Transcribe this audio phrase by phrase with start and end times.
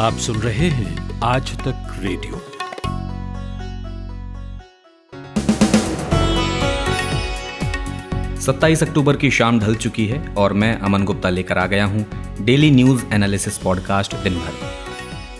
[0.00, 2.38] आप सुन रहे हैं आज तक रेडियो।
[8.40, 12.06] सत्ताईस अक्टूबर की शाम ढल चुकी है और मैं अमन गुप्ता लेकर आ गया हूँ
[12.40, 14.52] डेली न्यूज़ एनालिसिस पॉडकास्ट दिन भर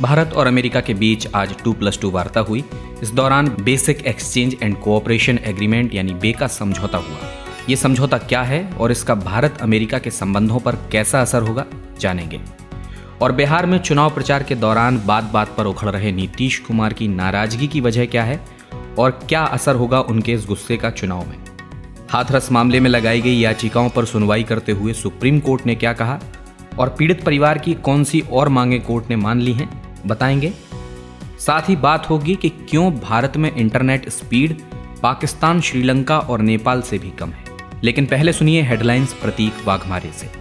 [0.02, 2.64] भारत और अमेरिका के बीच आज टू प्लस टू वार्ता हुई।
[3.02, 7.34] इस दौरान basic exchange and cooperation agreement यानी बे का समझौता हुआ।
[7.68, 11.66] ये समझौता क्या है और इसका भारत अमेरिका के संबंधों पर कैसा असर होगा,
[12.00, 12.40] जानेंगे।
[13.20, 17.08] और बिहार में चुनाव प्रचार के दौरान बात बात पर उखड़ रहे नीतीश कुमार की
[17.08, 18.44] नाराज़गी की वजह क्या है?
[18.98, 21.36] और क्या असर होगा उनके इस गुस्से का चुनाव में?
[22.10, 26.20] हाथरस मामले में लगाई गई याचिकाओं पर सुनवाई करते हुए सुप्रीम कोर्ट ने क्या कहा?
[26.78, 29.82] और पीड़ित परिवार की कौन सी और मांगे कोर्ट ने मान ली हैं?
[30.06, 30.52] बताएँगे।
[31.38, 34.60] साथ ही बात होगी कि क्यों भारत में इंटरनेट स्पीड
[35.02, 37.44] पाकिस्तान, श्रीलंका और नेपाल से भी कम है।
[37.84, 40.39] लेकिन पहले सुनिए हेडलाइंस प्रतीक वाघमारे से।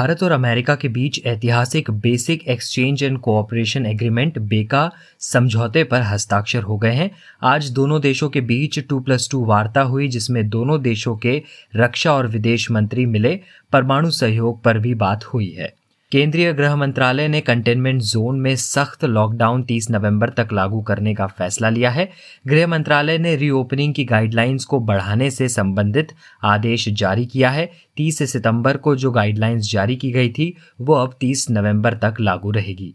[0.00, 6.62] भारत और अमेरिका के बीच ऐतिहासिक basic exchange and cooperation agreement BECA समझौते पर हस्ताक्षर
[6.62, 7.10] हो गए हैं।
[7.42, 11.42] आज दोनों देशों के बीच टू प्लस टू वार्ता हुई, जिसमें दोनों देशों के
[11.76, 13.40] रक्षा और विदेश मंत्री मिले।
[13.72, 15.79] परमाणु सहयोग पर भी बात हुई है।
[16.12, 21.26] केंद्रीय गृह मंत्रालय ने कंटेनमेंट जोन में सख्त लॉकडाउन 30 नवंबर तक लागू करने का
[21.26, 22.10] फैसला लिया है।
[22.46, 26.08] गृह मंत्रालय ने रीओपनिंग की गाइडलाइंस को बढ़ाने से संबंधित
[26.44, 31.14] आदेश जारी किया है। 30 सितंबर को जो गाइडलाइंस जारी की गई थी, वो अब
[31.20, 32.94] 30 नवंबर तक लागू रहेगी।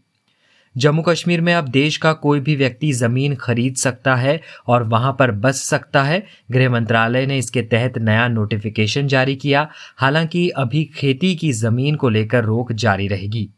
[0.77, 5.15] जम्मू कश्मीर में अब देश का कोई भी व्यक्ति ज़मीन खरीद सकता है और वहाँ
[5.19, 10.83] पर बस सकता है। गृह मंत्रालय ने इसके तहत नया नोटिफिकेशन जारी किया। हालाँकि अभी
[10.95, 13.49] खेती की ज़मीन को लेकर रोक जारी रहेगी।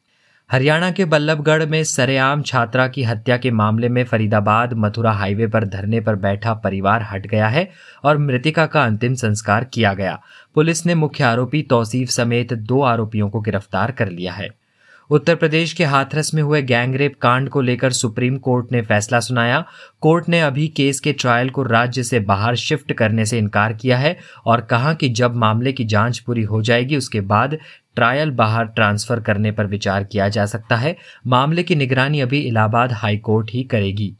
[0.49, 5.65] हरियाणा के बल्लभगढ़ में सरेआम छात्रा की हत्या के मामले में फरीदाबाद मथुरा हाईवे पर
[5.65, 7.69] धरने पर बैठा परिवार हट गया है
[8.03, 10.19] और मृतिका का अंतिम संस्कार किया गया।
[10.55, 14.66] पुलिस ने मुख्य आरोपी तौसीफ समेत दो आरोपियों को गिरफ़्तार कर लिया है।
[15.09, 19.63] उत्तर प्रदेश के हाथरस में हुए गैंगरेप कांड को लेकर सुप्रीम कोर्ट ने फैसला सुनाया।
[20.01, 23.97] कोर्ट ने अभी केस के ट्रायल को राज्य से बाहर शिफ्ट करने से इनकार किया
[23.97, 27.57] है और कहा कि जब मामले की जाँच पूरी हो जाएगी, उसके बाद
[27.95, 30.97] ट्रायल बाहर ट्रांसफ़र करने पर विचार किया जा सकता है।
[31.27, 34.15] मामले की निगरानी अभी इलाहाबाद हाईकोर्ट ही करेगी।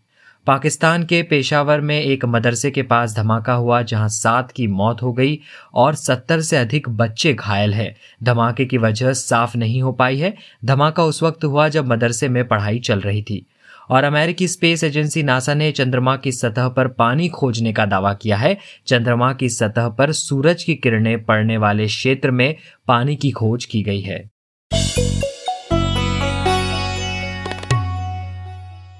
[0.48, 5.14] पाकिस्तान के पेशावर में एक मदरसे के पास धमाका हुआ, जहाँ सात की मौत हो
[5.14, 5.40] गई
[5.74, 10.36] और सत्तर से अधिक बच्चे घायल हैं। धमाके की वजह साफ़ नहीं हो पाई है।
[10.66, 13.46] धमाका उस वक्त हुआ जब मदरसे में पढ़ाई चल रही थी।
[13.90, 18.38] और अमेरिकी स्पेस एजेंसी नासा ने चंद्रमा की सतह पर पानी खोजने का दावा किया
[18.38, 22.56] है। चंद्रमा की सतह पर सूरज की किरणें पड़ने वाले क्षेत्र में
[22.88, 24.30] पानी की खोज की गई है।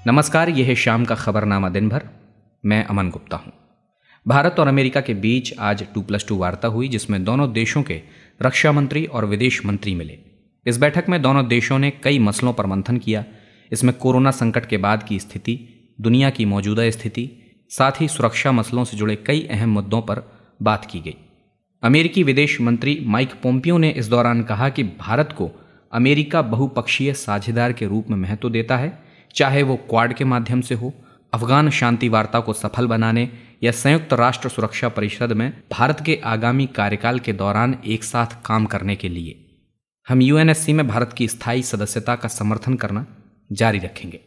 [0.06, 2.02] नमस्कार, यह है शाम का खबरनामा दिन भर
[2.64, 3.52] मैं अमन गुप्ता हूँ।
[4.26, 8.00] भारत और अमेरिका के बीच आज टू प्लस टू वार्ता हुई, जिसमें दोनों देशों के
[8.42, 10.18] रक्षा मंत्री और विदेश मंत्री मिले।
[10.66, 13.24] इस बैठक में दोनों देशों ने कई मसलों पर मंथन किया।
[13.72, 15.58] इसमें कोरोना संकट के बाद की स्थिति,
[16.00, 17.30] दुनिया की मौजूदा स्थिति,
[17.70, 20.22] साथ ही सुरक्षा मसलों से जुड़े कई अहम मुद्दों पर
[20.62, 21.16] बात की गई।
[21.82, 25.50] अमेरिकी विदेश मंत्री माइक पोम्पियो ने इस दौरान कहा कि भारत को
[25.92, 30.74] अमेरिका बहुपक्षीय साझेदार के रूप में महत्व देता है चाहे वो क्वाड के माध्यम से
[30.74, 30.94] हो,
[31.34, 33.30] अफगान शांति वार्ता को सफल बनाने
[33.62, 38.64] या संयुक्त राष्ट्र सुरक्षा परिषद में भारत के आगामी कार्यकाल के दौरान एक साथ काम
[38.64, 39.44] करने के लिए।
[40.08, 43.06] हम यूएनएससी में भारत की स्थायी सदस्यता का समर्थन करना
[43.52, 44.20] जारी रखेंगे।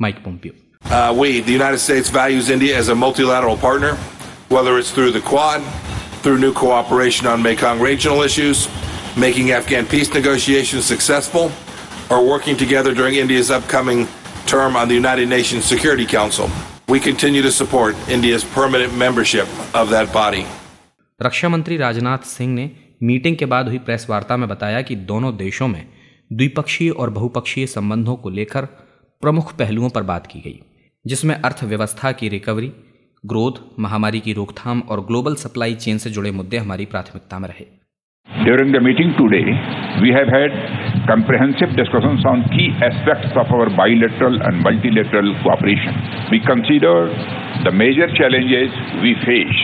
[0.00, 0.52] Mike Pompeo.
[9.18, 11.50] Making afghan peace negotiations successful,
[12.10, 14.19] or working together during india's upcoming
[14.50, 16.48] term on the United Nations Security Council.
[16.88, 20.44] We continue to support India's permanent membership of that body.
[21.20, 22.70] रक्षा मंत्री राजनाथ सिंह ने
[23.02, 25.82] मीटिंग के बाद हुई press वार्ता में बताया कि दोनों देशों में
[26.30, 28.64] द्विपक्षीय और बहुपक्षीय संबंधों को लेकर
[29.22, 30.60] प्रमुख पहलुओं पर बात की गई
[31.04, 32.72] जिसमें अर्थव्यवस्था की रिकवरी
[33.24, 37.66] ग्रोथ महामारी की रोकथाम और ग्लोबल सप्लाई चेन से जुड़े मुद्दे हमारी प्राथमिकता में रहे
[38.28, 39.46] During the meeting today,
[40.02, 40.52] we have had
[41.06, 45.94] comprehensive discussions on key aspects of our bilateral and multilateral cooperation.
[46.30, 47.08] We consider
[47.64, 48.70] the major challenges
[49.00, 49.60] we face,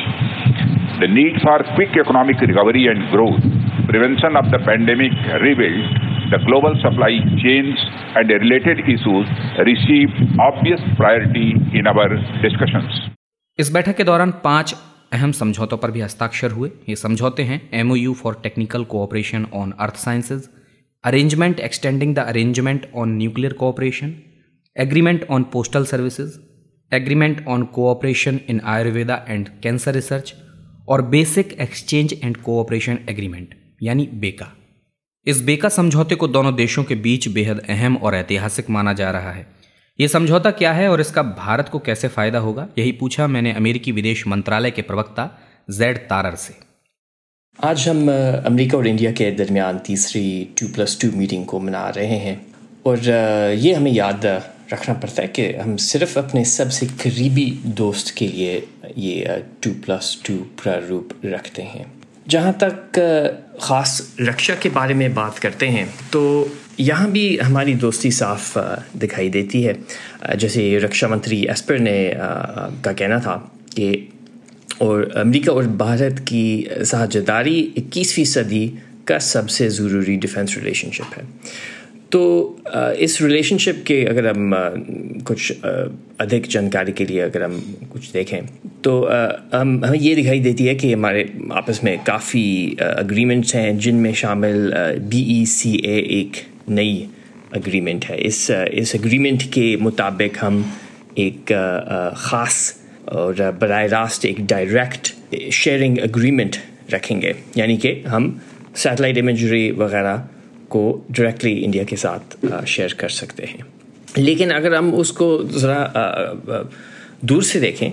[1.01, 3.43] the need for quick economic recovery and growth,
[3.89, 5.87] prevention of the pandemic rebuild,
[6.33, 7.13] the global supply
[7.43, 7.77] chains
[8.17, 9.27] and related issues
[9.63, 12.09] received obvious priority in our
[12.43, 12.91] discussions.
[13.59, 14.75] इस बैठक के दौरान पाँच
[15.13, 19.97] अहम समझौतों पर भी हस्ताक्षर हुए ये समझौते हैं MOU for technical cooperation on earth
[20.05, 20.49] sciences
[21.07, 24.15] arrangement extending the arrangement on nuclear cooperation
[24.77, 26.33] agreement on postal services
[26.93, 30.35] agreement on cooperation in Ayurveda and cancer research
[30.89, 34.53] और basic exchange and cooperation agreement यानी BECA.
[35.27, 39.33] इस बेका समझौते को दोनों देशों के बीच बेहद अहम और ऐतिहासिक माना जा रहा
[39.33, 39.47] है।
[39.99, 43.93] ये समझौता क्या है और इसका भारत को कैसे फ़ायदा होगा, यही पूछा मैंने अमेरिकी
[43.93, 45.31] विदेश मंत्रालय के प्रवक्ता
[45.71, 46.66] जेड तारर से।
[47.65, 52.17] आज हम अमेरिका और इंडिया के दरमियान तीसरी टू प्लस टू मीटिंग को मना रहे
[52.19, 52.35] हैं।
[52.87, 52.99] और
[53.59, 54.27] ये हमें याद
[54.73, 58.57] रखना पड़ता है कि हम सिर्फ़ अपने सबसे करीबी दोस्त के लिए
[58.99, 61.87] ये टू प्लस टू प्रारूप रखते हैं।
[62.29, 62.99] जहाँ तक
[63.63, 66.23] ख़ास रक्षा के बारे में बात करते हैं तो
[66.81, 68.59] यहाँ भी हमारी दोस्ती साफ़
[68.99, 69.79] दिखाई देती है।
[70.37, 73.37] जैसे रक्षा मंत्री एस्पर ने का कहना था
[73.71, 74.06] कि
[74.83, 76.45] और अमेरिका और भारत की
[76.83, 78.67] साझेदारी इक्कीसवीं सदी
[79.09, 81.25] का सबसे ज़रूरी डिफेंस रिलेशनशिप है।
[82.13, 82.23] तो
[83.01, 84.53] इस रिलेशनशिप के अगर हम
[85.27, 85.53] कुछ
[86.21, 87.61] अधिक जानकारी के लिए अगर हम
[87.93, 88.47] कुछ देखें
[88.85, 88.93] तो
[89.55, 91.23] हम, हमें ये दिखाई देती है कि हमारे
[91.53, 94.73] आपस में काफ़ी अग्रीमेंट्स हैं, जिनमें शामिल
[95.11, 97.09] बी ई सी ए एक नई
[97.55, 100.65] अग्रीमेंट है। इस इस अग्रीमेंट के मुताबिक हम
[101.19, 101.53] एक
[102.19, 102.75] ख़ास
[103.09, 105.15] और बर रास्त एक डायरेक्ट
[105.53, 106.57] शेयरिंग अग्रीमेंट
[106.91, 108.41] रखेंगे। यानी कि हम
[108.77, 110.17] सैटेलाइट इमेजरी वगैरह
[110.71, 113.67] को डायरेक्टली इंडिया के साथ शेयर कर सकते हैं।
[114.19, 115.81] लेकिन अगर हम उसको ज़रा
[117.25, 117.91] दूर से देखें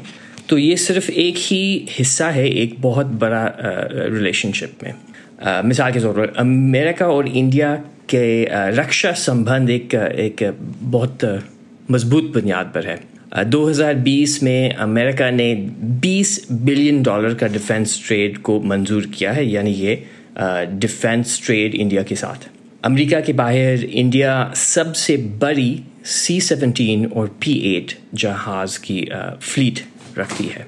[0.50, 4.94] तो ये सिर्फ़ एक ही हिस्सा है एक बहुत बड़ा रिलेशनशिप में।
[5.44, 7.76] आ, मिसाल के तौर पर अमेरिका और इंडिया
[8.10, 8.26] के
[8.72, 11.26] रक्षा संबंध एक एक बहुत
[11.92, 15.54] मज़बूत बुनियाद पर है। 2020 में अमेरिका ने
[16.02, 20.04] 20 बिलियन डॉलर का डिफेंस ट्रेड को मंजूर किया है, यानी ये
[20.80, 22.48] डिफेंस ट्रेड इंडिया के साथ।
[22.86, 29.00] अमेरिका के बाहर इंडिया सबसे बड़ी सी सेवनटीन और पी एट जहाज़ की
[29.42, 29.80] फ्लीट
[30.18, 30.66] रखती है।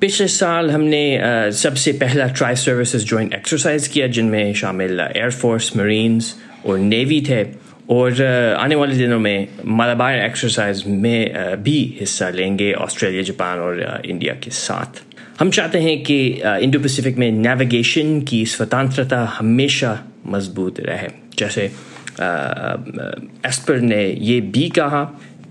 [0.00, 6.34] पिछले साल हमने सबसे पहला ट्राई सर्विसेज़ जॉइंट एक्सरसाइज किया, जिनमें शामिल एयरफोर्स मरीन्स
[6.66, 7.44] और नेवी थे।
[7.90, 8.22] और
[8.58, 14.50] आने वाले दिनों में मालाबार एक्सरसाइज में भी हिस्सा लेंगे ऑस्ट्रेलिया जापान और इंडिया के
[14.50, 15.02] साथ।
[15.40, 16.18] हम चाहते हैं कि
[16.62, 21.64] इंडो पैसिफिक में नेविगेशन की स्वतंत्रता हमेशा मज़बूत रहे। जैसे
[23.46, 25.04] एस्पर ने ये भी कहा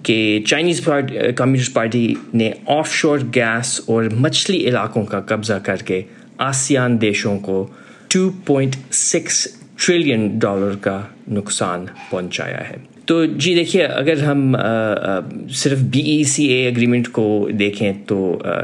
[0.06, 6.04] कि चाइनीज़ कम्युनिस्ट पार्टी ने ऑफशोर गैस और मछली इलाकों का कब्जा करके
[6.42, 7.76] आसियान देशों को
[8.12, 9.48] 2.6
[9.80, 10.98] ट्रिलियन डॉलर का
[11.30, 12.78] नुकसान पहुँचाया है।
[13.08, 15.22] तो जी देखिए अगर हम आ, आ,
[15.54, 18.62] सिर्फ़ बी ई सी एग्रीमेंट को देखें तो आ,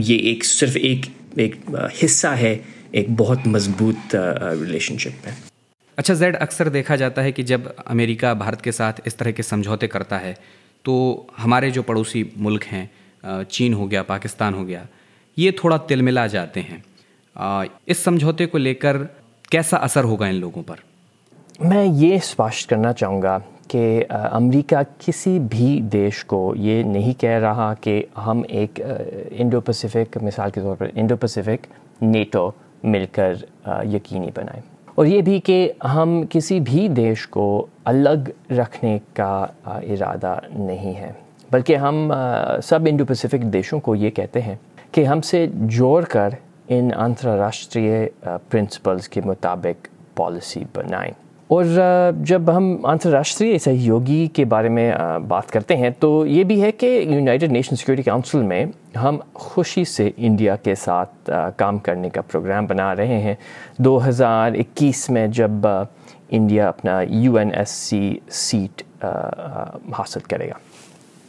[0.00, 1.06] ये एक सिर्फ़ एक
[1.38, 1.56] एक
[2.02, 2.52] हिस्सा है
[2.94, 5.36] एक बहुत मज़बूत रिलेशनशिप में।
[5.98, 9.42] अच्छा जेड अक्सर देखा जाता है कि जब अमेरिका भारत के साथ इस तरह के
[9.42, 10.32] समझौते करता है
[10.84, 10.94] तो
[11.38, 14.86] हमारे जो पड़ोसी मुल्क हैं चीन हो गया पाकिस्तान हो गया
[15.36, 16.82] ये थोड़ा तिलमिला जाते हैं।
[17.88, 18.96] इस समझौते को लेकर
[19.52, 20.76] कैसा असर होगा इन लोगों पर?
[21.60, 23.36] मैं ये स्पष्ट करना चाहूँगा
[23.70, 28.78] कि अमेरिका किसी भी देश को ये नहीं कह रहा कि हम एक
[29.32, 31.66] इंडो पैसिफिक मिसाल के तौर पर इंडो पैसिफिक
[32.02, 32.52] नेटो
[32.84, 33.44] मिलकर
[33.86, 34.62] यकीनी बनाएँ।
[34.98, 37.46] और ये भी कि हम किसी भी देश को
[37.86, 41.14] अलग रखने का इरादा नहीं है,
[41.50, 42.08] बल्कि हम
[42.62, 44.58] सब इंडो पैसिफिक देशों को ये कहते हैं
[44.94, 46.36] कि हमसे जोड़ कर
[46.70, 51.14] इन अंतर्राष्ट्रीय प्रिंसिपल्स के मुताबिक पॉलिसी बनाएँ।
[51.50, 51.64] और
[52.26, 56.86] जब हम अंतर्राष्ट्रीय सहयोगी के बारे में बात करते हैं तो ये भी है कि
[57.14, 62.66] यूनाइटेड नेशन सिक्योरिटी काउंसिल में हम खुशी से इंडिया के साथ काम करने का प्रोग्राम
[62.66, 63.36] बना रहे हैं।
[63.80, 65.86] 2021 में जब
[66.30, 68.82] इंडिया अपना यूएनएससी सीट
[69.94, 70.58] हासिल करेगा।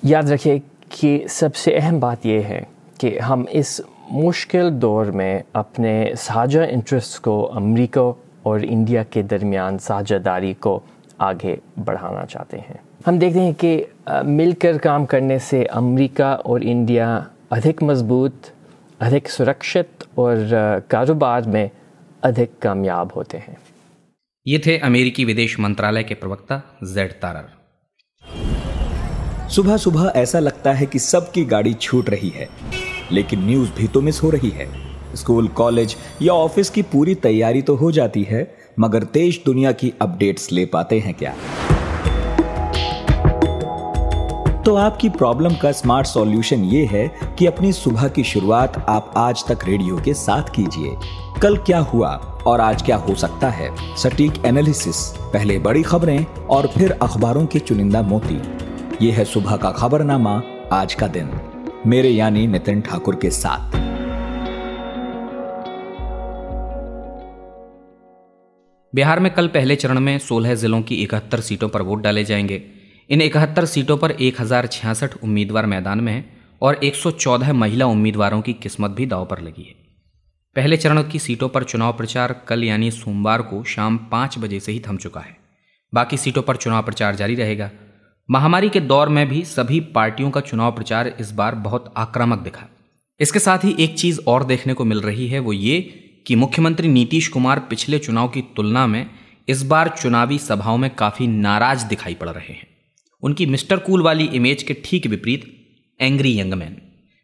[0.03, 0.59] याद रखिए
[0.91, 2.65] कि सबसे अहम बात यह है
[2.99, 3.81] कि हम इस
[4.11, 8.01] मुश्किल दौर में अपने साझा इंटरेस्ट को अमेरिका
[8.45, 10.83] और इंडिया के दरमियान साझेदारी को
[11.21, 13.85] आगे बढ़ाना चाहते हैं। हम देखते हैं कि
[14.25, 17.07] मिलकर काम करने से अमेरिका और इंडिया
[17.51, 18.51] अधिक मज़बूत
[19.01, 20.35] अधिक सुरक्षित और
[20.89, 21.69] कारोबार में
[22.23, 23.57] अधिक कामयाब होते हैं।
[24.45, 27.47] ये थे अमेरिकी विदेश मंत्रालय के प्रवक्ता जेड तारर।
[29.49, 32.47] सुबह सुबह ऐसा लगता है कि सबकी गाड़ी छूट रही है।
[33.11, 34.69] लेकिन न्यूज़ भी तो मिस हो रही है।
[35.15, 39.93] स्कूल, कॉलेज या ऑफ़िस की पूरी तैयारी तो हो जाती है, मगर देश दुनिया की
[40.01, 41.33] अपडेट्स ले पाते हैं क्या?
[44.65, 47.07] तो आपकी प्रॉब्लम का स्मार्ट सॉल्यूशन ये है
[47.39, 50.95] कि अपनी सुबह की शुरुआत आप आज तक रेडियो के साथ कीजिए।
[51.41, 52.09] कल क्या हुआ
[52.47, 53.69] और आज क्या हो सकता है?
[53.97, 58.41] सटीक एनालिसिस, पहले बड़ी खबरें और फिर अखबारों के चुनिंदा मोती।
[59.05, 60.41] ये है सुबह का खबरनामा
[60.71, 61.50] आज का दिन।
[61.87, 63.71] मेरे यानी नितिन ठाकुर के साथ।
[68.95, 72.63] बिहार में कल पहले चरण में 16 जिलों की इकहत्तर सीटों पर वोट डाले जाएँगे।
[73.09, 78.41] इन इकहत्तर सीटों पर एक हज़ार छियासठ उम्मीदवार मैदान में हैं और 114 महिला उम्मीदवारों
[78.41, 79.75] की किस्मत भी दाव पर लगी है।
[80.55, 84.71] पहले चरण की सीटों पर चुनाव प्रचार कल यानी सोमवार को शाम पाँच बजे से
[84.71, 85.37] ही थम चुका है।
[85.93, 87.71] बाकी सीटों पर चुनाव प्रचार जारी रहेगा।
[88.31, 92.67] महामारी के दौर में भी सभी पार्टियों का चुनाव प्रचार इस बार बहुत आक्रामक दिखा।
[93.19, 95.79] इसके साथ ही एक चीज़ और देखने को मिल रही है, वो ये
[96.27, 99.09] कि मुख्यमंत्री नीतीश कुमार पिछले चुनाव की तुलना में
[99.47, 102.67] इस बार चुनावी सभाओं में काफ़ी नाराज़ दिखाई पड़ रहे हैं।
[103.23, 105.45] उनकी मिस्टर कूल वाली इमेज के ठीक विपरीत,
[105.99, 106.81] एंग्री यंग मैन।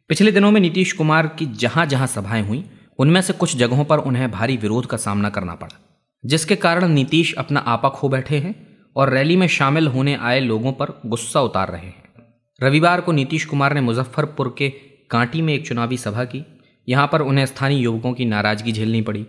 [0.09, 2.63] पिछले दिनों में नीतीश कुमार की जहाँ जहाँ सभाएँ हुई,
[2.99, 5.79] उनमें से कुछ जगहों पर उन्हें भारी विरोध का सामना करना पड़ा,
[6.23, 8.66] जिसके कारण नीतीश अपना आपा खो बैठे हैं
[8.97, 12.03] और रैली में शामिल होने आए लोगों पर गुस्सा उतार रहे हैं।
[12.61, 14.69] रविवार को नीतीश कुमार ने मुजफ्फरपुर के
[15.09, 16.43] कांटी में एक चुनावी सभा की।
[16.87, 19.25] यहाँ पर उन्हें स्थानीय युवकों की नाराज़गी झेलनी पड़ी।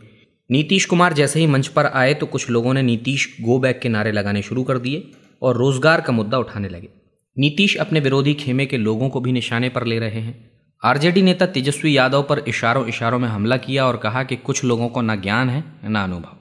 [0.50, 3.88] नीतीश कुमार जैसे ही मंच पर आए तो कुछ लोगों ने नीतीश गो बैक के
[3.88, 5.10] नारे लगाने शुरू कर दिए
[5.42, 6.88] और रोज़गार का मुद्दा उठाने लगे।
[7.36, 10.50] नीतीश अपने विरोधी खेमे के लोगों को भी निशाने पर ले रहे हैं।
[10.82, 14.88] आरजेडी नेता तेजस्वी यादव पर इशारों इशारों में हमला किया और कहा कि कुछ लोगों
[14.88, 16.36] को ना ज्ञान है, ना अनुभव।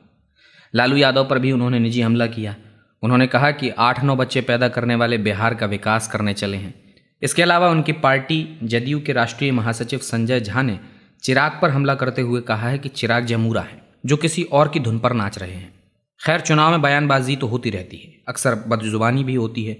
[0.74, 2.56] लालू यादव पर भी उन्होंने निजी हमला किया।
[3.04, 6.74] उन्होंने कहा कि आठ नौ बच्चे पैदा करने वाले बिहार का विकास करने चले हैं।
[7.22, 10.80] इसके अलावा उनकी पार्टी जदयू के राष्ट्रीय महासचिव संजय झा ने
[11.24, 14.80] चिराग पर हमला करते हुए कहा है कि चिराग जमूरा है, जो किसी और की
[14.80, 15.74] धुन पर नाच रहे हैं।
[16.22, 19.78] खैर, चुनाव में बयानबाजी तो होती रहती है, अक्सर बदजुबानी भी होती है।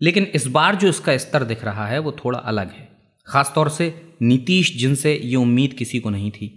[0.00, 2.88] लेकिन इस बार जो इसका स्तर दिख रहा है, वो थोड़ा अलग है।
[3.26, 6.54] खासतौर से नीतीश जिनसे ये उम्मीद किसी को नहीं थी।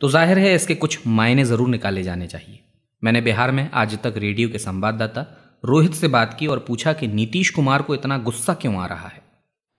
[0.00, 2.60] तो ज़ाहिर है इसके कुछ मायने ज़रूर निकाले जाने चाहिए।
[3.02, 5.26] मैंने बिहार में आज तक रेडियो के संवाददाता
[5.64, 9.08] रोहित से बात की और पूछा कि नीतीश कुमार को इतना गुस्सा क्यों आ रहा
[9.08, 9.28] है?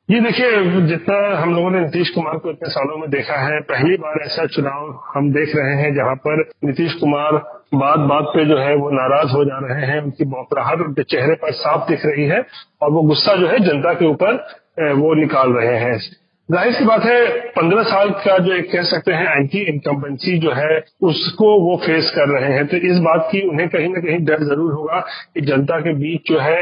[0.09, 0.51] ये देखिए,
[0.87, 4.45] जितना हम लोगों ने नीतीश कुमार को इतने सालों में देखा है, पहली बार ऐसा
[4.45, 7.31] चुनाव हम देख रहे हैं जहाँ पर नीतीश कुमार
[7.75, 11.35] बात बात पे जो है वो नाराज़ हो जा रहे हैं, उनकी बौखलाहट, उनके चेहरे
[11.35, 12.43] पर साफ़ दिख रही है
[12.81, 14.33] और वो गुस्सा जो है जनता के ऊपर
[14.93, 15.99] वो निकाल रहे हैं।
[16.49, 20.51] ज़ाहिर सी बात है, पंद्रह साल का जो एक कह सकते हैं एंटी इनकम्बेंसी जो
[20.51, 24.17] है, उसको वो फेस कर रहे हैं। तो इस बात की उन्हें कहीं ना कहीं
[24.25, 24.99] डर ज़रूर होगा
[25.33, 26.61] कि जनता के बीच जो है,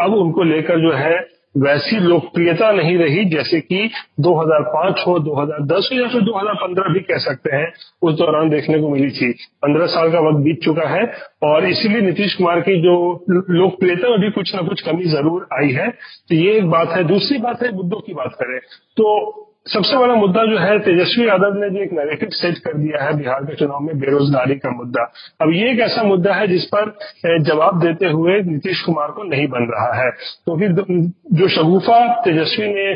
[0.00, 1.14] अब उनको लेकर जो है
[1.54, 3.90] वैसी लोकप्रियता नहीं रही जैसे कि
[4.20, 7.66] 2005 हो 2010 हो या फिर 2015 भी कह सकते हैं।
[8.02, 9.30] उस दौरान देखने को मिली थी।
[9.62, 11.04] 15 साल का वक्त बीत चुका है
[11.42, 12.96] और इसीलिए नीतीश कुमार की जो
[13.30, 15.88] लोकप्रियता में भी कुछ ना कुछ कमी ज़रूर आई है।
[16.28, 18.58] तो ये एक बात है। दूसरी बात है, मुद्दों की बात करें
[18.96, 23.02] तो सबसे बड़ा मुद्दा जो है, तेजस्वी यादव ने जो एक नैरेटिव सेट कर दिया
[23.04, 25.02] है बिहार के चुनाव में, बेरोजगारी का मुद्दा।
[25.40, 29.46] अब ये एक ऐसा मुद्दा है जिस पर जवाब देते हुए नीतीश कुमार को नहीं
[29.48, 30.84] बन रहा है। क्योंकि तो
[31.36, 32.94] जो शगुफा तेजस्वी ने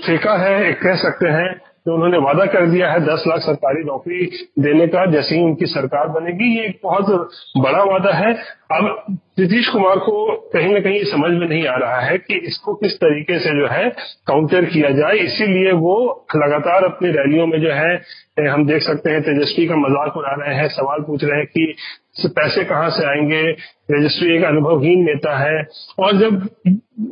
[0.00, 4.26] फेंका है कह सकते हैं, जो उन्होंने वादा कर दिया है दस लाख सरकारी नौकरी
[4.58, 8.34] देने का, जैसे ही उनकी सरकार बनेगी, ये एक बहुत बड़ा वादा है।
[8.72, 10.16] अब नीतीश कुमार को
[10.52, 13.66] कहीं ना कहीं समझ में नहीं आ रहा है कि इसको किस तरीके से जो
[13.68, 13.88] है
[14.26, 15.94] काउंटर किया जाए। इसीलिए वो
[16.36, 20.54] लगातार अपनी रैलियों में जो है हम देख सकते हैं तेजस्वी का मज़ाक उड़ा रहे
[20.56, 23.42] हैं सवाल पूछ रहे हैं कि पैसे कहाँ से आएँगे?
[23.52, 25.62] तेजस्वी एक अनुभवहीन नेता है।
[25.98, 26.48] और जब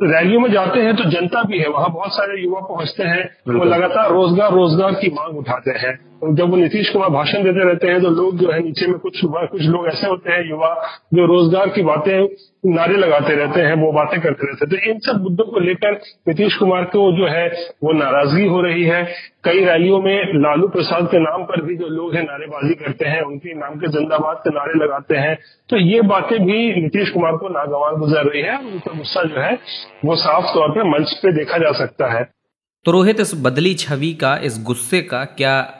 [0.05, 3.65] रैलियों में जाते हैं तो जनता भी है वहाँ बहुत सारे युवा पहुँचते हैं वो
[3.65, 8.01] लगातार रोज़गार रोज़गार की मांग उठाते हैं। जब वो नीतीश कुमार भाषण देते रहते हैं
[8.01, 11.69] तो लोग जो है नीचे में कुछ कुछ लोग ऐसे होते हैं, युवा, जो रोज़गार
[11.69, 12.27] की बातें
[12.65, 15.91] नारे लगाते रहते हैं, वो बातें करते रहते हैं। तो इन सब मुद्दों को लेकर
[16.27, 17.47] नीतीश कुमार को जो है,
[17.83, 19.03] वो नाराज़गी हो रही है।
[19.43, 23.21] कई रैलियों में लालू प्रसाद के नाम पर भी जो लोग हैं, नारेबाजी करते हैं,
[23.21, 25.37] उनके नाम के जिंदाबाद के नारे लगाते हैं।
[25.69, 29.59] तो ये बातें भी नीतीश कुमार को नागवार गुजर रही है उनका गुस्सा जो है,
[30.05, 32.23] वो साफ़ तौर पर मंच पे देखा जा सकता है।
[32.85, 35.77] तो रोहित, इस बदली छवि का, इस गुस्से का क्या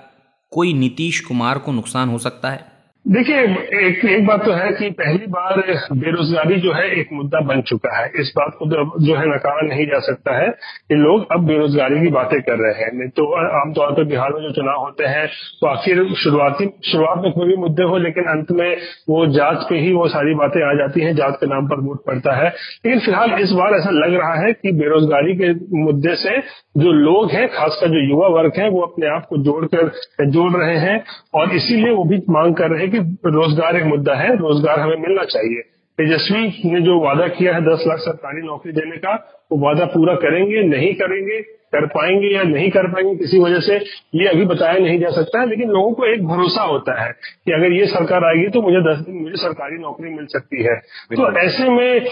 [0.51, 2.70] कोई नीतीश कुमार को नुकसान हो सकता है?
[3.05, 3.43] देखिए,
[3.81, 5.59] एक एक बात तो है कि पहली बार
[5.93, 8.65] बेरोजगारी जो है एक मुद्दा बन चुका है। इस बात को
[9.01, 12.83] जो है नकारा नहीं जा सकता है कि लोग अब बेरोजगारी की बातें कर रहे
[12.83, 13.25] हैं। नहीं तो
[13.61, 15.25] आमतौर पर बिहार में जो चुनाव होते हैं
[15.61, 18.77] तो आखिर शुरुआती, शुरुआत में कोई भी मुद्दे हो, लेकिन अंत में
[19.09, 22.05] वो जात पे ही वो सारी बातें आ जाती हैं जात के नाम पर वोट
[22.07, 26.39] पड़ता है। लेकिन फ़िलहाल इस बार ऐसा लग रहा है कि बेरोजगारी के मुद्दे से
[26.77, 29.91] जो लोग हैं, खासकर जो युवा वर्ग है, वो अपने आप को जोड़कर
[30.29, 31.03] जोड़ रहे हैं
[31.33, 32.99] और इसीलिए वो भी मांग कर रहे हैं कि
[33.31, 35.61] रोज़गार एक मुद्दा है रोज़गार हमें मिलना चाहिए।
[35.97, 39.13] तेजस्वी ने जो वादा किया है दस लाख सरकारी नौकरी देने का
[39.51, 41.41] वो वादा पूरा करेंगे नहीं करेंगे
[41.73, 43.75] कर पाएँगे या नहीं कर पाएँगे किसी वजह से
[44.15, 47.11] ये अभी बताया नहीं जा सकता है लेकिन लोगों को एक भरोसा होता है
[47.45, 50.75] कि अगर ये सरकार आएगी तो मुझे दस दिन मुझे सरकारी नौकरी मिल सकती है।
[51.11, 52.07] तो ऐसे में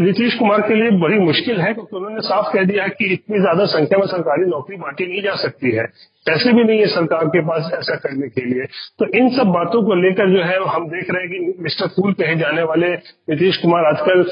[0.00, 3.64] नीतीश कुमार के लिए बड़ी मुश्किल है क्योंकि उन्होंने साफ़ कह दिया कि इतनी ज़्यादा
[3.74, 5.86] संख्या में सरकारी नौकरी बांटी नहीं जा सकती है।
[6.26, 8.66] पैसे भी नहीं है सरकार के पास ऐसा करने के लिए।
[8.98, 12.12] तो इन सब बातों को लेकर जो है, हम देख रहे हैं कि मिस्टर कूल
[12.14, 12.88] कहे जाने वाले
[13.30, 14.24] नीतीश कुमार आजकल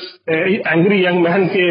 [0.69, 1.69] एंग्री यंग मैन के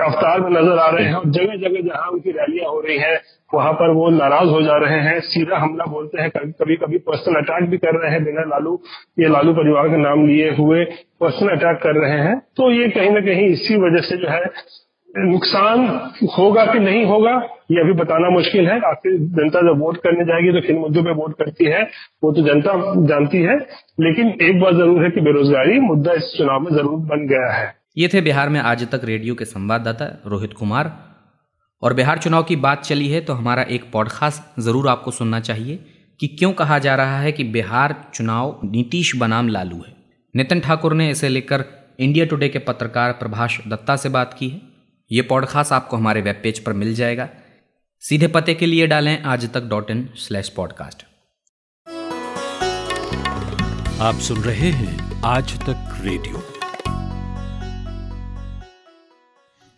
[0.00, 3.18] अवतार में नज़र आ रहे हैं और जगह जगह जहाँ उनकी रैलियाँ हो रही हैं,
[3.50, 7.36] वहाँ पर वो नाराज़ हो जा रहे हैं, सीधा हमला बोलते हैं, कभी कभी पर्सनल
[7.36, 8.80] अटैक भी कर रहे हैं, बिना लालू,
[9.18, 10.84] ये लालू परिवार का नाम लिए हुए
[11.20, 14.44] पर्सनल अटैक कर रहे हैं। तो ये कहीं ना कहीं इसी वजह से जो है
[15.18, 15.86] नुकसान
[16.30, 17.34] होगा कि नहीं होगा,
[17.70, 21.12] ये अभी बताना मुश्किल है। आखिर जनता जब वोट करने जाएगी तो किन मुद्दों पे
[21.14, 21.82] वोट करती है,
[22.24, 22.72] वो तो जनता
[23.06, 23.56] जानती है।
[24.00, 27.74] लेकिन एक बात ज़रूर है कि बेरोजगारी मुद्दा इस चुनाव में ज़रूर बन गया है।
[27.98, 30.92] ये थे बिहार में आज तक रेडियो के संवाददाता रोहित कुमार।
[31.82, 35.78] और बिहार चुनाव की बात चली है तो हमारा एक पॉडकास्ट ज़रूर आपको सुनना चाहिए
[36.20, 39.94] कि क्यों कहा जा रहा है कि बिहार चुनाव नीतीश बनाम लालू है।
[40.34, 41.64] नितिन ठाकुर ने इसे लेकर
[42.00, 44.60] इंडिया टुडे के पत्रकार प्रभाष दत्ता से बात की है।
[45.12, 47.28] ये पॉडकास्ट आपको हमारे वेब पेज पर मिल जाएगा।
[48.00, 51.02] सीधे पते के लिए डालें आज तक डॉट इन स्लैश पॉडकास्ट
[54.00, 56.42] आप सुन रहे हैं आज तक रेडियो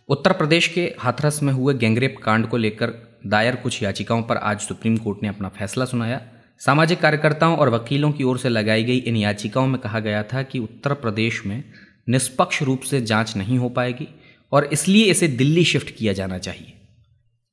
[0.09, 4.59] उत्तर प्रदेश के हाथरस में हुए गैंगरेप कांड को लेकर दायर कुछ याचिकाओं पर आज
[4.59, 6.21] सुप्रीम कोर्ट ने अपना फैसला सुनाया।
[6.59, 10.43] सामाजिक कार्यकर्ताओं और वकीलों की ओर से लगाई गई इन याचिकाओं में कहा गया था
[10.43, 11.63] कि उत्तर प्रदेश में
[12.09, 14.18] निष्पक्ष रूप से जाँच नहीं हो पाएगी।
[14.51, 16.73] और इसलिए इसे दिल्ली शिफ्ट किया जाना चाहिए।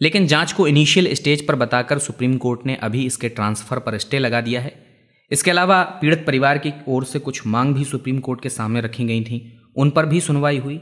[0.00, 4.18] लेकिन जाँच को इनिशियल स्टेज पर बताकर सुप्रीम कोर्ट ने अभी इसके ट्रांसफ़र पर स्टे
[4.18, 4.86] लगा दिया है।
[5.30, 9.04] इसके अलावा पीड़ित परिवार की ओर से कुछ मांग भी सुप्रीम कोर्ट के सामने रखी
[9.04, 10.80] गई थी। उन पर भी सुनवाई हुई।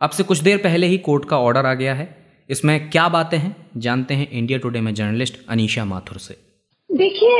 [0.00, 2.16] अब से कुछ देर पहले ही कोर्ट का ऑर्डर आ गया है।
[2.50, 6.53] इसमें क्या बातें हैं, जानते हैं इंडिया टुडे में जर्नलिस्ट अनीशा माथुर से।
[6.94, 7.38] देखिए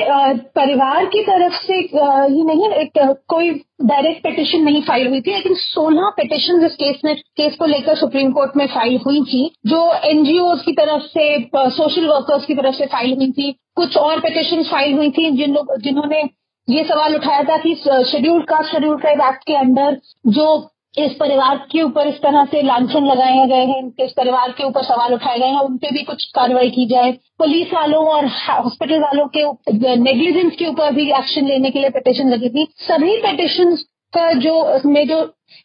[0.56, 3.50] परिवार की तरफ़ से ही नहीं, एक कोई
[3.82, 7.96] डायरेक्ट पिटिशन नहीं फ़ाइल हुई थी, लेकिन 16 पिटिशन इस केस में केस को लेकर
[7.96, 11.26] सुप्रीम कोर्ट में फ़ाइल हुई थी, जो एनजीओ की तरफ़ से
[11.70, 15.54] सोशल वर्कर्स की तरफ़ से फ़ाइल हुई थी। कुछ और पिटिशन फ़ाइल हुई थी, जिन
[15.54, 16.22] लोग, जिन्होंने
[16.68, 17.74] ये सवाल उठाया था कि
[18.10, 20.46] schedule caste schedule tribe act के अंडर जो
[20.96, 24.82] इस परिवार के ऊपर इस तरह से लांछन लगाए गए हैं इस परिवार के ऊपर
[24.84, 29.00] सवाल उठाए गए हैं उन पे भी कुछ कार्रवाई की जाए। पुलिस वालों और हॉस्पिटल
[29.00, 33.74] वालों के नेग्लिजेंस के ऊपर भी एक्शन लेने के लिए पिटिशन लगी थी। सभी पिटिशन
[34.12, 35.20] का जो में जो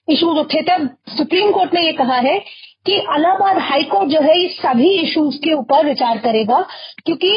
[0.07, 0.77] इशूज उठे थे
[1.17, 2.37] सुप्रीम कोर्ट ने ये कहा है
[2.85, 6.65] कि अलाहाबाद हाईकोर्ट जो है इस सभी इशूज के ऊपर विचार करेगा,
[7.05, 7.31] क्योंकि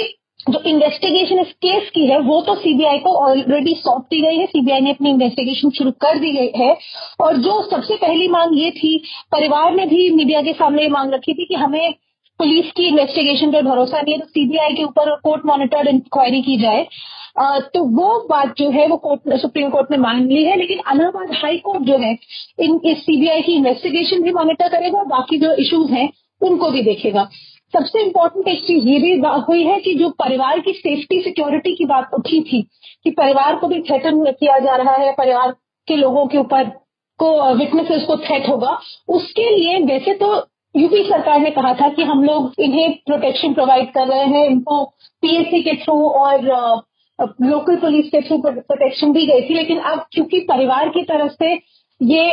[0.47, 4.47] जो इन्वेस्टिगेशन इस केस की है, वो तो सीबीआई को ऑलरेडी सौंप दी गई है।
[4.47, 6.77] सीबीआई ने अपनी इन्वेस्टिगेशन शुरू कर दी गई है।
[7.21, 8.97] और जो सबसे पहली मांग ये थी,
[9.33, 11.95] परिवार ने भी मीडिया के सामने ये मांग रखी थी कि हमें
[12.41, 16.57] पुलिस की इन्वेस्टिगेशन पर भरोसा नहीं है तो सीबीआई के ऊपर कोर्ट मॉनिटर्ड इंक्वायरी की
[16.57, 16.87] जाए।
[17.67, 21.31] तो वो बात जो है, वो कोर्ट सुप्रीम कोर्ट ने मान ली है, लेकिन अलाहाबाद
[21.35, 22.17] हाई कोर्ट जो है,
[22.61, 26.09] इन, इस सीबीआई की इन्वेस्टिगेशन भी मॉनिटर करेगा बाकी जो इश्यूज़ हैं,
[26.41, 27.29] उनको भी देखेगा।
[27.73, 29.13] सबसे इम्पोर्टेंट एक चीज़ ये भी
[29.49, 32.63] हुई है कि जो परिवार की सेफ्टी सिक्योरिटी की बात उठी थी,
[33.05, 35.55] कि परिवार को भी थ्रेटन किया जा रहा है, परिवार
[35.89, 36.65] के लोगों के ऊपर
[37.21, 40.35] को विटनेसेस को थ्रेट होगा। उसके लिए वैसे तो
[40.75, 44.85] यूपी सरकार ने कहा था कि हम लोग इन्हें प्रोटेक्शन प्रोवाइड कर रहे हैं, इनको
[45.23, 46.47] पीएससी के थ्रू और
[47.43, 51.53] लोकल पुलिस के थ्रू प्रोटेक्शन दी गई थी। लेकिन अब क्योंकि परिवार की तरफ़ से
[52.01, 52.31] ये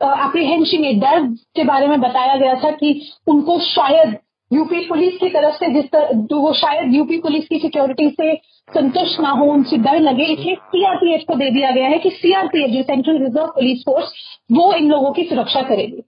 [0.00, 4.16] अप्रीहेंशन ये डर के बारे में बताया गया था कि उनको शायद
[4.52, 8.34] यूपी पुलिस की तरफ़ से जिस तरह वो शायद यूपी पुलिस की सिक्योरिटी से
[8.68, 12.70] संतुष्ट ना हो, उनसे डर लगे, इसलिए सीआरपीएफ को दे दिया गया है कि सीआरपीएफ
[12.70, 14.12] जो सेंट्रल रिज़र्व पुलिस फोर्स
[14.52, 16.02] वो इन लोगों की सुरक्षा करेगी।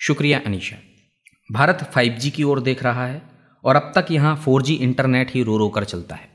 [0.00, 0.76] शुक्रिया, अनिशा।
[1.50, 3.22] भारत 5G की ओर देख रहा है
[3.64, 6.28] और अब तक यहाँ 4G इंटरनेट ही रो रो कर चलता है।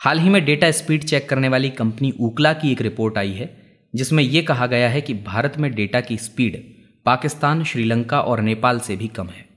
[0.00, 3.50] हाल ही में डेटा स्पीड चेक करने वाली कंपनी ऊकला की एक रिपोर्ट आई है,
[3.94, 6.62] जिसमें यह कहा गया है कि भारत में डेटा की स्पीड
[7.06, 9.53] पाकिस्तान, श्रीलंका और नेपाल से भी कम है।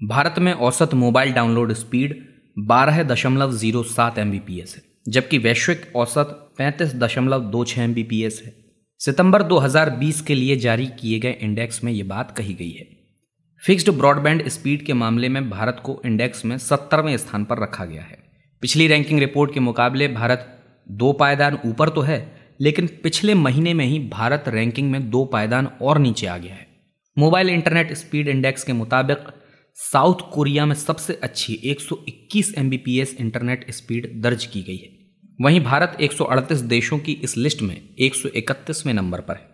[0.00, 2.14] भारत में औसत मोबाइल डाउनलोड स्पीड
[2.56, 4.64] बारह दशमलव ज़ीरो सात एम है,
[5.08, 8.52] जबकि वैश्विक औसत पैंतीस दशमलव दो छः एम है।
[9.00, 12.86] सितंबर 2020 के लिए जारी किए गए इंडेक्स में ये बात कही गई है।
[13.62, 18.02] फिक्स्ड ब्रॉडबैंड स्पीड के मामले में भारत को इंडेक्स में सत्तरवें स्थान पर रखा गया
[18.02, 18.18] है।
[18.62, 20.46] पिछली रैंकिंग रिपोर्ट के मुकाबले भारत
[20.86, 22.20] दो पायदान ऊपर तो है,
[22.60, 26.66] लेकिन पिछले महीने में ही भारत रैंकिंग में दो पायदान और नीचे आ गया है।
[27.16, 29.26] मोबाइल इंटरनेट स्पीड इंडेक्स के मुताबिक
[29.80, 34.88] साउथ कोरिया में सबसे अच्छी 121 Mbps इंटरनेट स्पीड दर्ज की गई है।
[35.40, 39.48] वहीं भारत 138 देशों की इस लिस्ट में 131वें नंबर पर है।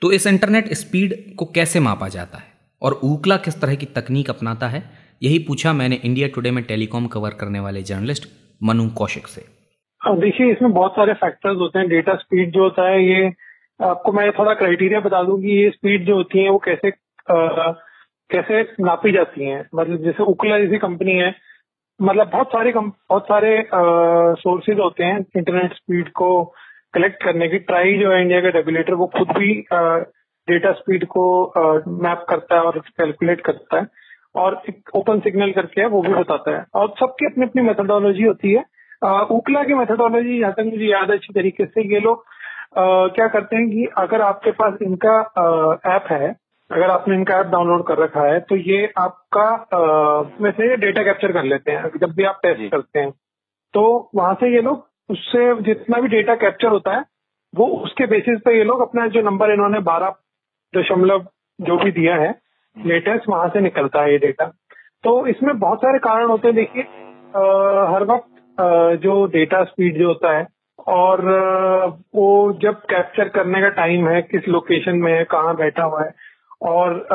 [0.00, 2.44] तो इस इंटरनेट स्पीड को कैसे मापा जाता है
[2.82, 4.90] और ऊकला किस तरह की तकनीक अपनाता है
[5.22, 8.28] यही पूछा मैंने इंडिया टुडे में टेलीकॉम कवर करने वाले जर्नलिस्ट
[8.62, 9.40] मनु कौशिक से।
[10.06, 13.32] देखिए इसमें बहुत सारे फैक्टर्स होते हैं। डेटा स्पीड जो होता है ये
[13.80, 16.88] आपको मैं थोड़ा क्राइटेरिया बता दूँ कि ये स्पीड जो होती है वो कैसे
[17.30, 17.74] आ,
[18.32, 19.64] कैसे नापी जाती हैं?
[19.74, 21.34] मतलब जैसे उकला जैसी कंपनी है
[22.00, 23.56] मतलब बहुत सारे बहुत सारे
[24.40, 26.28] सोर्सेज होते हैं इंटरनेट स्पीड को
[26.94, 29.52] कलेक्ट करने की। ट्राई जो है इंडिया का रेगुलेटर वो खुद भी
[30.48, 31.24] डेटा स्पीड को
[32.02, 33.86] मैप करता है और कैलकुलेट करता है
[34.34, 38.24] और एक ओपन सिग्नल करके है, वो भी बताता है। और सबकी अपनी अपनी मेथोडोलॉजी
[38.24, 38.64] होती है।
[39.30, 42.24] उकला की मेथोडोलॉजी जहाँ तक मुझे याद है अच्छी तरीके से, ये लोग
[42.78, 45.18] क्या करते हैं कि अगर आपके पास इनका
[45.86, 46.34] ऐप है
[46.72, 49.48] अगर आपने इनका ऐप डाउनलोड कर रखा है तो ये आपका
[50.40, 53.10] वैसे डेटा कैप्चर कर लेते हैं जब भी आप टेस्ट करते हैं।
[53.74, 57.04] तो वहाँ से ये लोग उससे जितना भी डेटा कैप्चर होता है
[57.54, 60.14] वो उसके बेसिस पे ये लोग अपना जो नंबर इन्होंने बारह
[60.74, 61.26] दशमलव
[61.58, 62.30] जो भी दिया है
[62.76, 64.46] लेटेस्ट वहाँ से निकलता है ये डेटा
[65.04, 66.82] तो इसमें बहुत सारे कारण होते हैं। देखिए
[67.92, 70.46] हर वक्त जो डेटा स्पीड जो होता है
[70.88, 71.20] और
[72.14, 72.28] वो
[72.62, 76.10] जब कैप्चर करने का टाइम है किस लोकेशन में है कहाँ बैठा हुआ है
[76.62, 77.06] और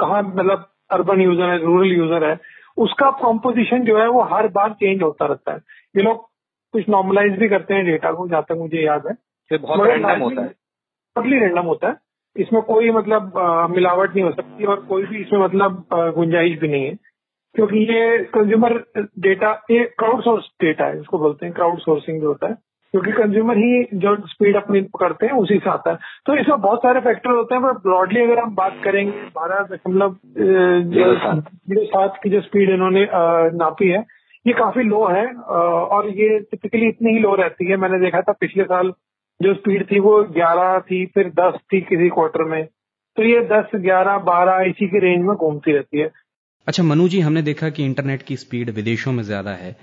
[0.00, 2.38] कहाँ मतलब अर्बन यूज़र है रूरल यूज़र है
[2.76, 5.58] उसका कॉम्पोजिशन जो है वो हर बार चेंज होता रहता है।
[5.96, 6.26] ये लोग
[6.74, 9.14] कुछ नॉर्मलाइज भी करते हैं डेटा को जहाँ तक मुझे याद है।
[9.50, 10.48] बहुत रैंडम होता है।
[11.16, 11.96] टोटली रैंडम होता है।
[12.36, 13.32] इसमें कोई मतलब
[13.70, 16.94] मिलावट नहीं हो सकती और कोई भी इसमें मतलब गुंजाइश भी नहीं है।
[17.54, 18.74] क्योंकि ये कंज्यूमर
[19.18, 22.54] डेटा ये क्राउड सोर्स डेटा है इसको बोलते हैं क्राउड सोर्सिंग जो होता है।
[22.94, 25.96] क्योंकि कंज्यूमर ही जो स्पीड अपनी करते हैं उसी से आता है।
[26.26, 30.14] तो इसमें बहुत सारे फैक्टर होते हैं पर ब्रॉडली अगर हम बात करेंगे बारह दशमलव
[30.94, 33.06] ज़ीरो सात। की जो स्पीड इन्होंने
[33.56, 34.04] नापी है
[34.46, 38.32] ये काफ़ी लो है और ये टिपिकली इतनी ही लो रहती है। मैंने देखा था
[38.40, 38.92] पिछले साल
[39.40, 42.64] जो स्पीड थी वो ग्यारह थी फिर दस थी किसी क्वार्टर में।
[43.16, 46.10] तो ये दस ग्यारह बारह इसी के रेंज में घूमती रहती है।
[46.66, 49.76] अच्छा मनु जी हमने देखा कि इंटरनेट की स्पीड विदेशों में ज़्यादा है।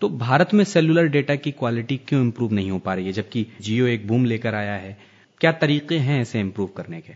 [0.00, 3.46] तो भारत में सेलुलर डेटा की क्वालिटी क्यों इम्प्रूव नहीं हो पा रही है, जबकि
[3.60, 4.96] जियो एक बूम लेकर आया है?
[5.40, 7.12] क्या तरीके हैं इसे इम्प्रूव करने के?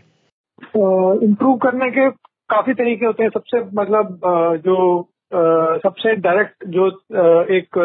[1.25, 2.09] इम्प्रूव करने के
[2.49, 4.19] काफ़ी तरीके होते हैं। सबसे मतलब
[4.65, 4.77] जो
[5.83, 6.87] सबसे डायरेक्ट जो
[7.51, 7.77] एक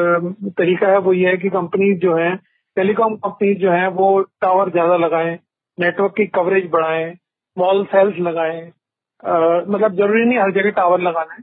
[0.58, 2.34] तरीका है वो ये है कि कंपनी जो है
[2.76, 5.38] टेलीकॉम कंपनी जो है, वो टावर ज़्यादा लगाएँ
[5.78, 7.12] नेटवर्क की कवरेज बढ़ाएँ
[7.56, 8.60] मॉल सेल्स लगाएँ।
[9.22, 11.42] मतलब ज़रूरी नहीं हर जगह टावर लगाना है।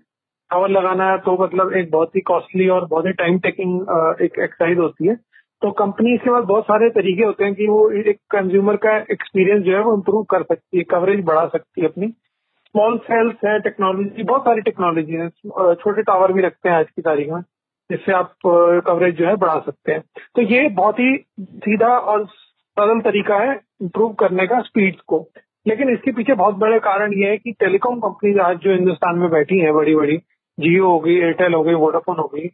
[0.52, 3.82] टावर लगाना है तो मतलब एक बहुत ही कॉस्टली और बहुत ही टाइम टेकिंग
[4.22, 5.16] एक एक्सरसाइज होती है।
[5.62, 9.64] तो कंपनी के पास बहुत सारे तरीके होते हैं कि वो एक कंज्यूमर का एक्सपीरियंस
[9.64, 13.60] जो है वो इम्प्रूव कर सकती है कवरेज बढ़ा सकती है अपनी। स्मॉल सेल्स है
[13.60, 15.30] टेक्नोलॉजी बहुत सारी टेक्नोलॉजी है।
[15.76, 17.42] छोटे टावर भी रखते हैं आज की तारीख में,
[17.90, 20.02] जिससे आप कवरेज जो है बढ़ा सकते हैं।
[20.36, 25.26] तो ये बहुत ही सीधा और सरल तरीका है इम्प्रूव करने का स्पीड को।
[25.66, 29.30] लेकिन इसके पीछे बहुत बड़े कारण ये है कि टेलीकॉम कंपनीज़ आज जो हिंदुस्तान में
[29.30, 30.18] बैठी हैं बड़ी बड़ी
[30.58, 32.50] जियो हो गई, एयरटेल हो गई, वोडाफोन हो गई।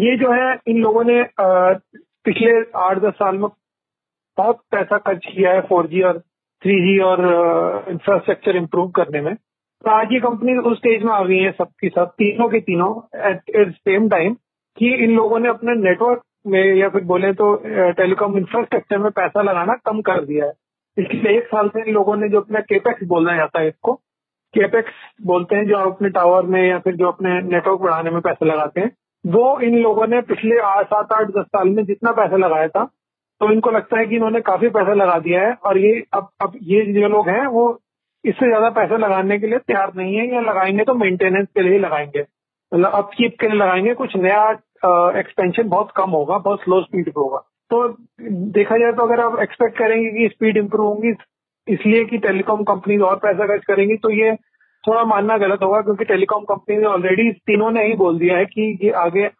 [0.00, 3.48] ये जो है, इन लोगों ने पिछले आठ दस साल में
[4.38, 6.18] बहुत पैसा खर्च किया है फोर और
[6.62, 7.20] थ्री जी और
[7.88, 11.88] इंफ्रास्ट्रक्चर इम्प्रूव करने में। तो आज ये कंपनी उस स्टेज में आ गई है सबकी
[11.88, 12.90] सब तीनों के तीनों
[13.26, 14.34] एट एट सेम टाइम
[14.78, 17.54] कि इन लोगों ने अपने नेटवर्क में या फिर बोले तो
[17.98, 20.52] टेलीकॉम इंफ्रास्ट्रक्चर में पैसा लगाना कम कर दिया है।
[20.96, 23.92] इसलिए एक साल से इन लोगों ने जो अपना केपेक्स बोलना जाता है इसको
[24.54, 24.92] केपेक्स
[25.26, 28.80] बोलते हैं जो अपने टावर में या फिर जो अपने नेटवर्क बढ़ाने में पैसे लगाते
[28.80, 28.90] हैं,
[29.24, 32.84] वो इन लोगों ने पिछले सात, आठ, दस साल में जितना पैसा लगाया था
[33.40, 36.52] तो इनको लगता है कि इन्होंने काफ़ी पैसा लगा दिया है और ये अब अब
[36.62, 37.80] ये जो लोग हैं, वो
[38.24, 41.72] इससे ज़्यादा पैसा लगाने के लिए तैयार नहीं है या लगाएँगे तो मेंटेनेंस के लिए
[41.72, 42.20] ही लगाएँगे।
[42.72, 44.50] मतलब अपकीप के लिए लगाएँगे, कुछ नया
[45.20, 47.38] एक्सपेंशन बहुत कम होगा, बहुत स्लो स्पीड पे होगा।
[47.70, 47.88] तो
[48.52, 51.12] देखा जाए तो अगर आप एक्सपेक्ट करेंगे कि स्पीड इंप्रूव होगी
[51.68, 54.34] इसलिए कि टेलीकॉम कंपनीज़ और पैसा खर्च करेंगी तो ये
[54.84, 58.44] थोड़ा मानना गलत होगा, क्योंकि टेलीकॉम कंपनी ने ऑलरेडी तीनों ने ही बोल दिया है
[58.46, 59.30] कि ये आगे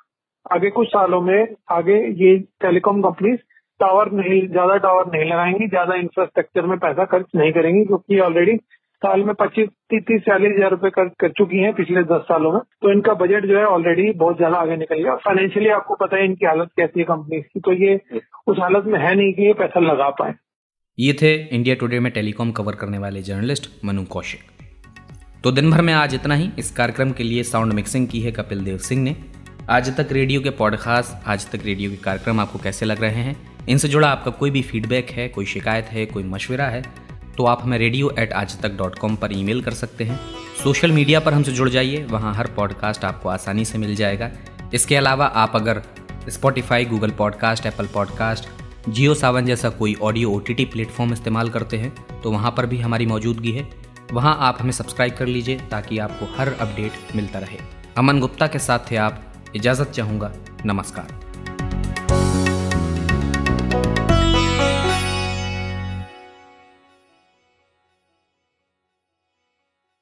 [0.47, 3.39] आगे कुछ सालों में आगे ये टेलीकॉम कंपनीज़
[3.81, 8.57] टावर नहीं, ज़्यादा टावर नहीं लगाएँगी, ज़्यादा इंफ्रास्ट्रक्चर में पैसा खर्च नहीं करेंगी, क्योंकि ऑलरेडी
[9.03, 12.61] साल में पच्चीस, तीस, चालीस हज़ार रुपये खर्च कर चुकी हैं पिछले दस सालों में।
[12.83, 16.25] तो इनका बजट जो है ऑलरेडी बहुत ज़्यादा आगे निकल गया। फाइनेंशियली आपको पता है
[16.25, 18.01] इनकी हालत कैसी है कंपनी की तो ये
[18.47, 20.35] उस हालत में है नहीं कि ये पैसा लगा पाए।
[20.99, 24.41] ये थे इंडिया टुडे में टेलीकॉम कवर करने वाले जर्नलिस्ट मनु कौशिक।
[25.45, 28.33] तो दिन भर में आज इतना ही। इस कार्यक्रम के लिए साउंड मिक्सिंग की है
[28.33, 29.15] कपिल देव सिंह ने।
[29.71, 33.37] आज तक रेडियो के पॉडकास्ट आज तक रेडियो के कार्यक्रम आपको कैसे लग रहे हैं?
[33.69, 36.83] इनसे जुड़ा आपका कोई भी फीडबैक है, कोई शिकायत है, कोई मशवरा है
[37.37, 40.21] तो आप हमें रेडियो एट आज तक डॉट कॉम पर ईमेल कर सकते हैं।
[40.65, 44.31] सोशल मीडिया पर हमसे जुड़ जाइए। वहाँ हर पॉडकास्ट आपको आसानी से मिल जाएगा।
[44.75, 45.83] इसके अलावा आप अगर
[46.29, 48.49] Spotify Google podcast Apple podcast
[48.89, 52.79] Jio Saavn जैसा कोई ऑडियो ओ टी प्लेटफॉर्म इस्तेमाल करते हैं तो वहाँ पर भी
[52.79, 53.69] हमारी मौजूदगी है।
[54.13, 57.59] वहाँ आप हमें सब्सक्राइब कर लीजिए ताकि आपको हर अपडेट मिलता रहे।
[57.99, 59.23] अमन गुप्ता के साथ थे आप,
[59.57, 60.33] इजाज़त चाहूँगा।
[60.67, 61.28] नमस्कार।